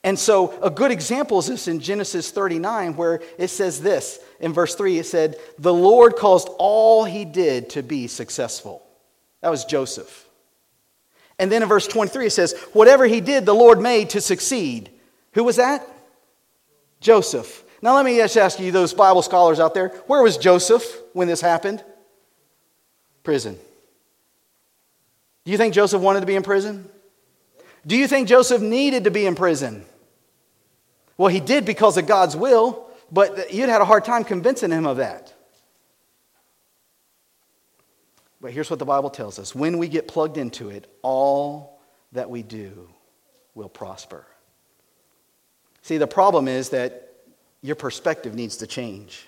[0.03, 4.53] And so, a good example is this in Genesis 39, where it says this in
[4.53, 8.83] verse 3 it said, The Lord caused all he did to be successful.
[9.43, 10.27] That was Joseph.
[11.39, 14.91] And then in verse 23 it says, Whatever he did, the Lord made to succeed.
[15.33, 15.87] Who was that?
[17.01, 17.65] Joseph.
[17.83, 21.29] Now, let me just ask you, those Bible scholars out there, where was Joseph when
[21.29, 21.83] this happened?
[23.23, 23.59] Prison.
[25.45, 26.89] Do you think Joseph wanted to be in prison?
[27.87, 29.85] Do you think Joseph needed to be in prison?
[31.17, 34.87] Well, he did because of God's will, but you'd had a hard time convincing him
[34.87, 35.35] of that.
[38.41, 41.81] But here's what the Bible tells us when we get plugged into it, all
[42.13, 42.89] that we do
[43.55, 44.27] will prosper.
[45.83, 47.10] See, the problem is that
[47.63, 49.27] your perspective needs to change.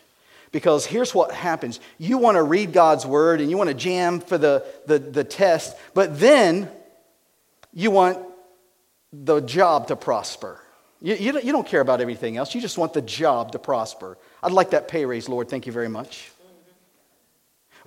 [0.51, 4.21] Because here's what happens you want to read God's word and you want to jam
[4.21, 6.69] for the, the, the test, but then
[7.73, 8.19] you want
[9.13, 10.61] the job to prosper.
[11.01, 12.55] You, you, you don't care about everything else.
[12.55, 14.19] You just want the job to prosper.
[14.43, 15.49] I'd like that pay raise, Lord.
[15.49, 16.31] Thank you very much.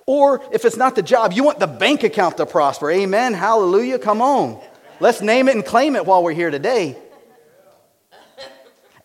[0.06, 2.90] Or if it's not the job, you want the bank account to prosper.
[2.90, 3.34] Amen.
[3.34, 3.98] Hallelujah.
[3.98, 4.60] Come on.
[5.00, 6.96] Let's name it and claim it while we're here today.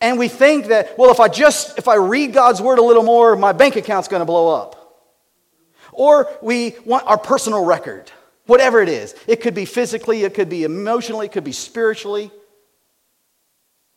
[0.02, 3.04] And we think that, well, if I just if I read God's word a little
[3.04, 4.78] more, my bank account's going to blow up.
[5.94, 8.12] Or we want our personal record.
[8.48, 9.16] Whatever it is.
[9.28, 12.32] It could be physically, it could be emotionally, it could be spiritually.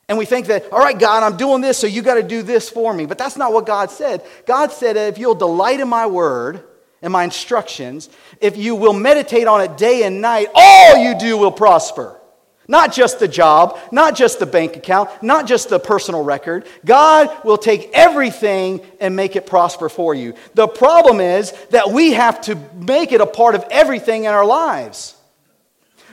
[0.06, 2.42] And we think that, all right, God, I'm doing this, so you got to do
[2.42, 3.06] this for me.
[3.06, 4.22] But that's not what God said.
[4.46, 6.62] God said, if you'll delight in my word
[7.00, 11.38] and my instructions, if you will meditate on it day and night, all you do
[11.38, 12.20] will prosper.
[12.66, 16.66] Not just the job, not just the bank account, not just the personal record.
[16.84, 20.34] God will take everything and make it prosper for you.
[20.54, 24.46] The problem is that we have to make it a part of everything in our
[24.46, 25.14] lives.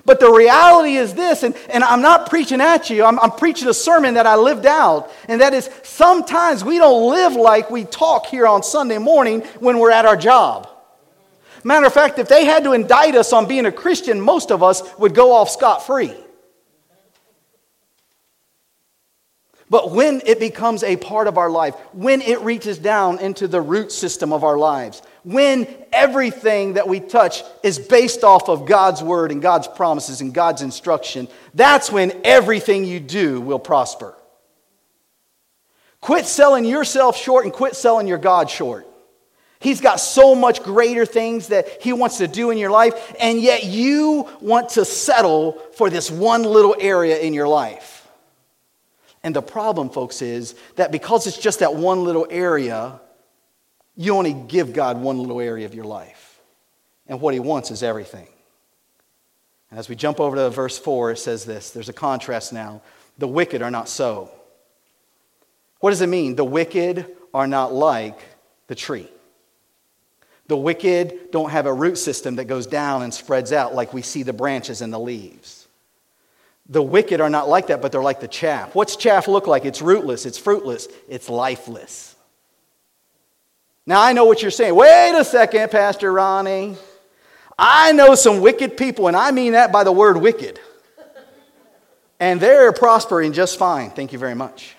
[0.04, 3.68] But the reality is this, and, and I'm not preaching at you, I'm, I'm preaching
[3.68, 5.12] a sermon that I lived out.
[5.28, 9.80] And that is sometimes we don't live like we talk here on Sunday morning when
[9.80, 10.68] we're at our job.
[11.64, 14.64] Matter of fact, if they had to indict us on being a Christian, most of
[14.64, 16.16] us would go off scot free.
[19.72, 23.62] But when it becomes a part of our life, when it reaches down into the
[23.62, 29.02] root system of our lives, when everything that we touch is based off of God's
[29.02, 34.14] word and God's promises and God's instruction, that's when everything you do will prosper.
[36.02, 38.86] Quit selling yourself short and quit selling your God short.
[39.62, 43.40] He's got so much greater things that He wants to do in your life, and
[43.40, 48.01] yet you want to settle for this one little area in your life.
[49.24, 53.00] And the problem, folks, is that because it's just that one little area,
[53.96, 56.40] you only give God one little area of your life.
[57.08, 58.28] And what He wants is everything.
[59.70, 62.82] And as we jump over to verse 4, it says this there's a contrast now.
[63.18, 64.32] The wicked are not so.
[65.80, 66.36] What does it mean?
[66.36, 68.20] The wicked are not like
[68.68, 69.10] the tree.
[70.48, 74.02] The wicked don't have a root system that goes down and spreads out like we
[74.02, 75.61] see the branches and the leaves.
[76.70, 78.76] The wicked are not like that, but they're like the chaff.
[78.76, 79.66] What's chaff look like?
[79.66, 82.16] It's rootless, it's fruitless, it's lifeless.
[83.86, 84.76] Now, I know what you're saying.
[84.76, 86.78] Wait a second, Pastor Ronnie.
[87.58, 90.60] I know some wicked people, and I mean that by the word wicked.
[92.20, 93.90] And they're prospering just fine.
[93.90, 94.76] Thank you very much.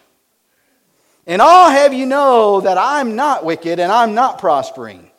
[1.26, 5.10] And I'll have you know that I'm not wicked and I'm not prospering.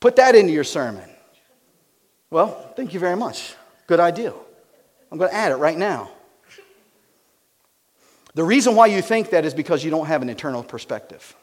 [0.00, 1.08] Put that into your sermon.
[2.30, 3.54] Well, thank you very much.
[3.86, 4.32] Good idea.
[5.12, 6.10] I'm going to add it right now.
[8.34, 11.36] The reason why you think that is because you don't have an eternal perspective.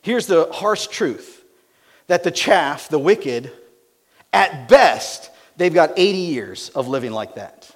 [0.00, 1.44] Here's the harsh truth
[2.06, 3.52] that the chaff, the wicked,
[4.32, 7.70] at best, they've got 80 years of living like that.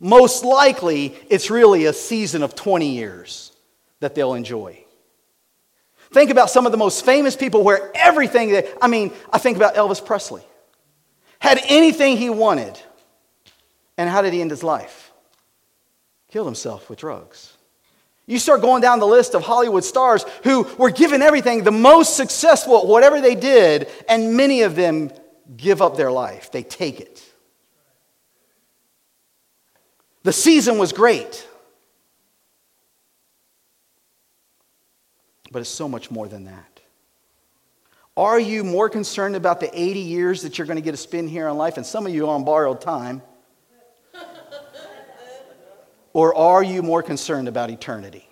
[0.00, 3.52] Most likely, it's really a season of 20 years
[4.00, 4.82] that they'll enjoy.
[6.10, 9.58] Think about some of the most famous people where everything that, I mean, I think
[9.58, 10.42] about Elvis Presley.
[11.38, 12.80] Had anything he wanted.
[13.98, 15.12] And how did he end his life?
[16.30, 17.52] Killed himself with drugs.
[18.26, 22.16] You start going down the list of Hollywood stars who were given everything, the most
[22.16, 25.10] successful at whatever they did, and many of them
[25.56, 26.50] give up their life.
[26.50, 27.22] They take it.
[30.24, 31.46] The season was great.
[35.52, 36.80] But it's so much more than that.
[38.16, 41.30] Are you more concerned about the 80 years that you're going to get to spend
[41.30, 41.76] here on life?
[41.76, 43.22] And some of you are on borrowed time.
[46.16, 48.26] Or are you more concerned about eternity?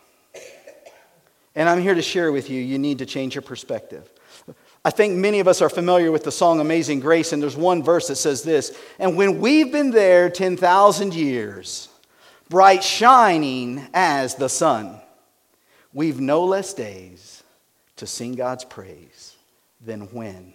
[1.55, 4.11] And I'm here to share with you, you need to change your perspective.
[4.83, 7.83] I think many of us are familiar with the song Amazing Grace, and there's one
[7.83, 11.91] verse that says this And when we've been there 10,000 years,
[12.49, 14.99] bright shining as the sun,
[15.93, 17.43] we've no less days
[17.97, 19.37] to sing God's praise
[19.83, 20.55] than when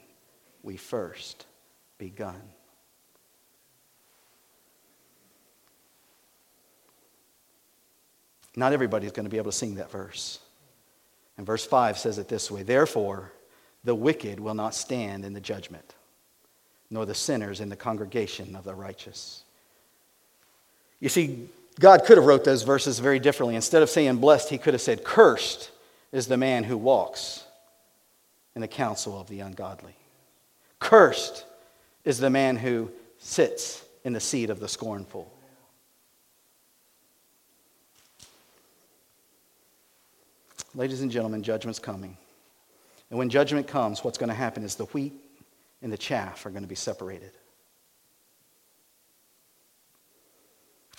[0.64, 1.46] we first
[2.00, 2.42] begun.
[8.56, 10.40] Not everybody's going to be able to sing that verse.
[11.38, 13.32] And verse 5 says it this way Therefore,
[13.84, 15.96] the wicked will not stand in the judgment,
[16.90, 19.44] nor the sinners in the congregation of the righteous.
[21.00, 21.48] You see,
[21.80, 23.56] God could have wrote those verses very differently.
[23.56, 25.72] Instead of saying blessed, he could have said, Cursed
[26.12, 27.46] is the man who walks
[28.56, 29.96] in the counsel of the ungodly.
[30.80, 31.46] Cursed
[32.04, 35.32] is the man who sits in the seat of the scornful.
[40.76, 42.16] Ladies and gentlemen, judgment's coming.
[43.10, 45.14] And when judgment comes, what's going to happen is the wheat
[45.82, 47.32] and the chaff are going to be separated.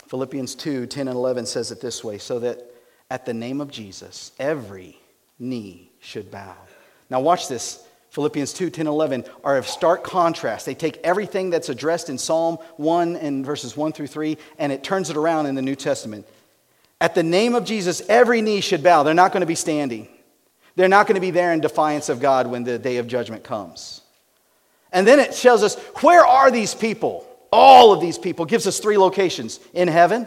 [0.09, 2.61] Philippians 2 10 and 11 says it this way so that
[3.11, 4.99] at the name of Jesus, every
[5.39, 6.57] knee should bow.
[7.09, 7.85] Now, watch this.
[8.11, 10.66] Philippians 2 10 11 are of stark contrast.
[10.66, 14.83] They take everything that's addressed in Psalm 1 and verses 1 through 3 and it
[14.83, 16.27] turns it around in the New Testament.
[17.01, 19.03] At the name of Jesus, every knee should bow.
[19.03, 20.07] They're not going to be standing.
[20.77, 23.43] They're not going to be there in defiance of God when the day of judgment
[23.43, 24.03] comes.
[24.93, 27.27] And then it tells us where are these people?
[27.53, 30.27] All of these people gives us three locations in heaven.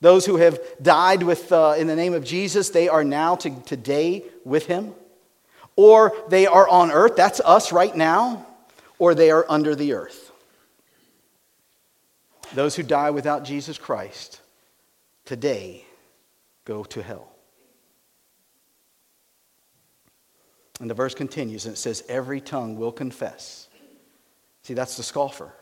[0.00, 3.50] Those who have died with, uh, in the name of Jesus, they are now to,
[3.62, 4.94] today with him.
[5.76, 8.46] Or they are on earth, that's us right now,
[8.98, 10.32] or they are under the earth.
[12.54, 14.40] Those who die without Jesus Christ
[15.24, 15.84] today
[16.70, 17.28] go to hell.
[20.78, 23.66] And the verse continues and it says, Every tongue will confess.
[24.62, 25.52] See, that's the scoffer.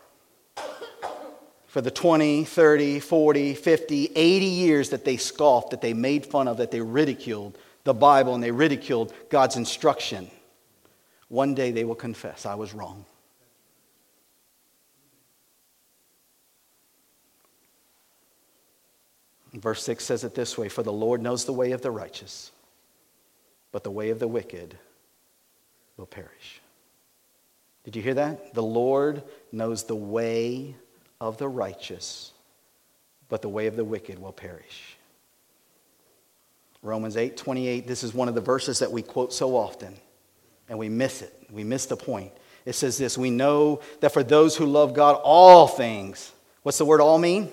[1.67, 6.47] For the 20, 30, 40, 50, 80 years that they scoffed, that they made fun
[6.47, 10.31] of, that they ridiculed the Bible and they ridiculed God's instruction,
[11.29, 13.07] one day they will confess, I was wrong.
[19.55, 22.51] Verse 6 says it this way For the Lord knows the way of the righteous,
[23.73, 24.77] but the way of the wicked
[25.97, 26.61] will perish.
[27.85, 28.55] Did you hear that?
[28.55, 30.75] The Lord knows the way
[31.21, 32.33] of the righteous,
[33.29, 34.97] but the way of the wicked will perish.
[36.83, 39.95] Romans 8 28, this is one of the verses that we quote so often,
[40.69, 41.35] and we miss it.
[41.51, 42.33] We miss the point.
[42.67, 46.33] It says this We know that for those who love God, all things,
[46.63, 47.51] what's the word all mean?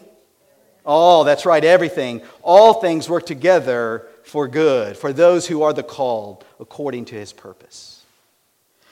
[0.86, 2.22] All, that's right, everything.
[2.44, 7.34] All things work together for good, for those who are the called according to his
[7.34, 8.04] purpose.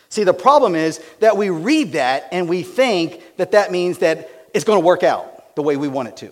[0.09, 4.47] See, the problem is that we read that and we think that that means that
[4.53, 6.31] it's going to work out the way we want it to.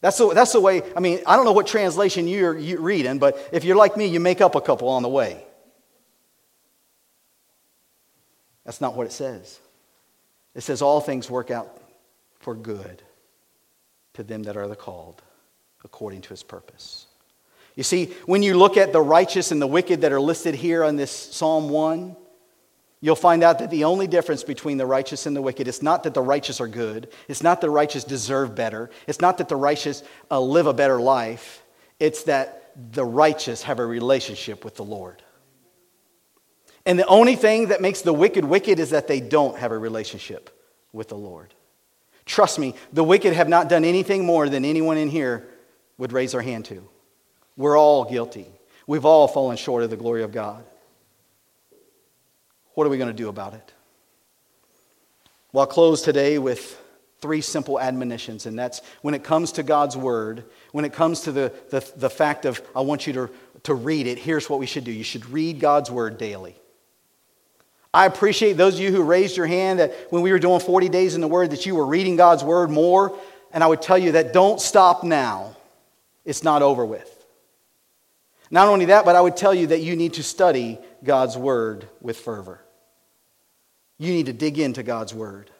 [0.00, 3.18] That's the, that's the way, I mean, I don't know what translation you're, you're reading,
[3.18, 5.42] but if you're like me, you make up a couple on the way.
[8.64, 9.58] That's not what it says.
[10.54, 11.80] It says all things work out
[12.40, 13.02] for good
[14.14, 15.22] to them that are the called
[15.84, 17.06] according to his purpose.
[17.76, 20.84] You see, when you look at the righteous and the wicked that are listed here
[20.84, 22.16] on this Psalm 1,
[23.00, 26.02] you'll find out that the only difference between the righteous and the wicked is not
[26.02, 29.48] that the righteous are good, it's not that the righteous deserve better, it's not that
[29.48, 31.62] the righteous uh, live a better life,
[31.98, 35.22] it's that the righteous have a relationship with the Lord.
[36.86, 39.78] And the only thing that makes the wicked wicked is that they don't have a
[39.78, 40.50] relationship
[40.92, 41.54] with the Lord.
[42.24, 45.48] Trust me, the wicked have not done anything more than anyone in here
[45.98, 46.88] would raise their hand to.
[47.56, 48.46] We're all guilty.
[48.86, 50.64] We've all fallen short of the glory of God.
[52.74, 53.72] What are we going to do about it?
[55.52, 56.80] Well, I'll close today with
[57.20, 61.32] three simple admonitions, and that's when it comes to God's Word, when it comes to
[61.32, 63.30] the, the, the fact of I want you to,
[63.64, 64.92] to read it, here's what we should do.
[64.92, 66.56] You should read God's Word daily.
[67.92, 70.88] I appreciate those of you who raised your hand that when we were doing 40
[70.88, 73.18] days in the Word that you were reading God's Word more.
[73.52, 75.56] And I would tell you that don't stop now.
[76.24, 77.16] It's not over with.
[78.50, 81.88] Not only that, but I would tell you that you need to study God's Word
[82.00, 82.60] with fervor.
[83.98, 85.50] You need to dig into God's Word.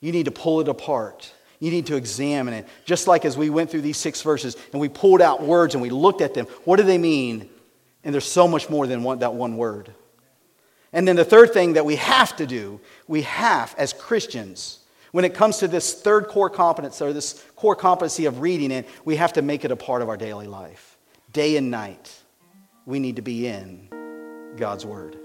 [0.00, 1.32] You need to pull it apart.
[1.60, 2.68] You need to examine it.
[2.84, 5.82] Just like as we went through these six verses and we pulled out words and
[5.82, 7.48] we looked at them, what do they mean?
[8.04, 9.92] And there's so much more than one, that one word.
[10.92, 14.80] And then the third thing that we have to do, we have as Christians,
[15.12, 18.86] when it comes to this third core competence or this core competency of reading it,
[19.04, 20.96] we have to make it a part of our daily life.
[21.32, 22.14] Day and night,
[22.84, 23.88] we need to be in
[24.56, 25.16] God's Word.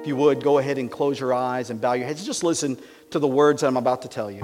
[0.00, 2.24] If you would, go ahead and close your eyes and bow your heads.
[2.24, 2.78] Just listen
[3.10, 4.40] to the words that I'm about to tell you.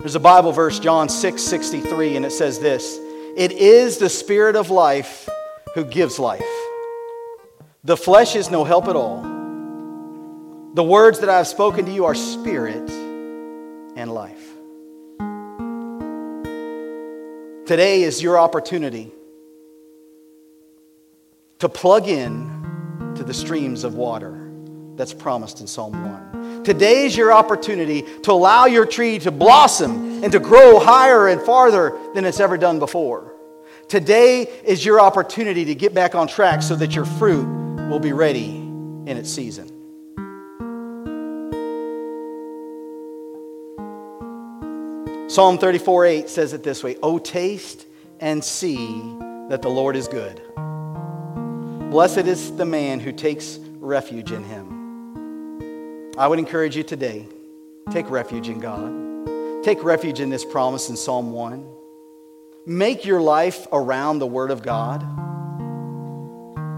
[0.00, 2.98] There's a Bible verse, John 6 63, and it says this
[3.36, 5.28] it is the Spirit of life
[5.74, 6.42] who gives life.
[7.84, 9.20] The flesh is no help at all.
[10.72, 14.48] The words that I have spoken to you are spirit and life.
[17.66, 19.12] Today is your opportunity
[21.58, 24.39] to plug in to the streams of water
[25.00, 25.94] that's promised in Psalm
[26.34, 26.62] 1.
[26.62, 31.40] Today is your opportunity to allow your tree to blossom and to grow higher and
[31.40, 33.34] farther than it's ever done before.
[33.88, 37.46] Today is your opportunity to get back on track so that your fruit
[37.88, 39.68] will be ready in its season.
[45.30, 47.86] Psalm 34 8 says it this way Oh, taste
[48.20, 49.00] and see
[49.48, 50.42] that the Lord is good.
[51.90, 54.79] Blessed is the man who takes refuge in him.
[56.20, 57.26] I would encourage you today
[57.90, 59.64] take refuge in God.
[59.64, 61.66] Take refuge in this promise in Psalm 1.
[62.66, 65.02] Make your life around the Word of God.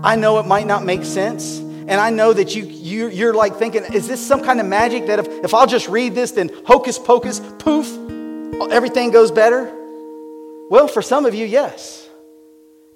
[0.04, 1.58] I know it might not make sense.
[1.58, 5.06] And I know that you, you, you're like thinking, is this some kind of magic
[5.06, 7.88] that if, if I'll just read this, then hocus pocus, poof,
[8.70, 9.64] everything goes better?
[10.70, 12.08] Well, for some of you, yes.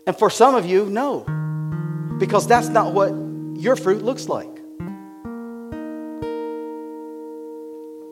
[0.07, 1.25] And for some of you, no.
[2.21, 3.09] Because that's not what
[3.61, 4.56] your fruit looks like.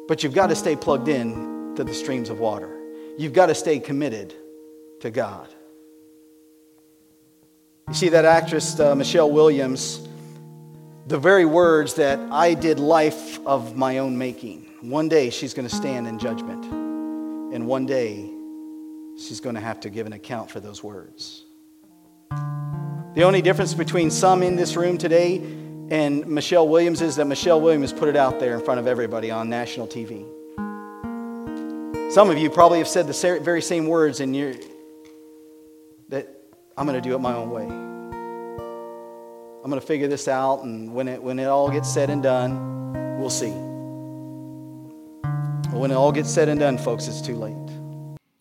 [0.07, 2.70] But you've got to stay plugged in to the streams of water.
[3.16, 4.34] You've got to stay committed
[5.00, 5.48] to God.
[7.88, 10.07] You see, that actress, uh, Michelle Williams,
[11.07, 14.70] the very words that I did life of my own making.
[14.80, 16.64] One day she's going to stand in judgment.
[17.55, 18.30] And one day
[19.16, 21.44] she's going to have to give an account for those words.
[22.30, 25.38] The only difference between some in this room today
[25.91, 29.30] and Michelle Williams is that Michelle Williams put it out there in front of everybody
[29.30, 30.24] on national TV.
[32.12, 34.55] Some of you probably have said the very same words in your
[36.09, 36.28] that
[36.76, 37.64] I'm going to do it my own way.
[37.64, 42.22] I'm going to figure this out, and when it, when it all gets said and
[42.22, 43.51] done, we'll see.
[45.70, 47.57] But when it all gets said and done, folks, it's too late.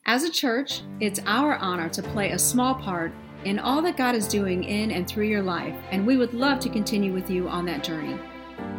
[0.06, 3.14] As a church, it's our honor to play a small part
[3.46, 6.60] in all that God is doing in and through your life, and we would love
[6.62, 8.18] to continue with you on that journey.